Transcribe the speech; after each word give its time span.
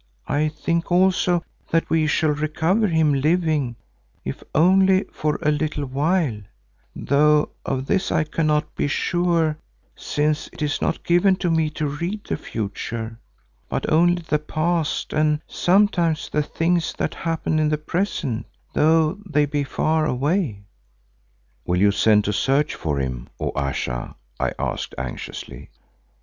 I 0.27 0.47
think 0.47 0.91
also 0.91 1.43
that 1.69 1.87
we 1.91 2.07
shall 2.07 2.31
recover 2.31 2.87
him 2.87 3.13
living, 3.13 3.75
if 4.25 4.41
only 4.55 5.03
for 5.13 5.37
a 5.43 5.51
little 5.51 5.85
while, 5.85 6.39
though 6.95 7.49
of 7.67 7.85
this 7.85 8.11
I 8.11 8.23
cannot 8.23 8.73
be 8.73 8.87
sure 8.87 9.59
since 9.95 10.49
it 10.51 10.63
is 10.63 10.81
not 10.81 11.03
given 11.03 11.35
to 11.35 11.51
me 11.51 11.69
to 11.77 11.85
read 11.87 12.23
the 12.23 12.35
future, 12.35 13.19
but 13.69 13.91
only 13.91 14.23
the 14.27 14.39
past, 14.39 15.13
and 15.13 15.39
sometimes 15.47 16.29
the 16.31 16.41
things 16.41 16.93
that 16.93 17.13
happen 17.13 17.59
in 17.59 17.69
the 17.69 17.77
present 17.77 18.47
though 18.73 19.19
they 19.23 19.45
be 19.45 19.63
far 19.63 20.07
away." 20.07 20.63
"Will 21.63 21.79
you 21.79 21.91
send 21.91 22.23
to 22.25 22.33
search 22.33 22.73
for 22.73 22.97
him, 22.97 23.29
O 23.39 23.51
Ayesha?" 23.55 24.15
I 24.39 24.53
asked 24.57 24.95
anxiously. 24.97 25.69